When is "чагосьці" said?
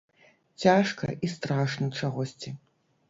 2.01-2.57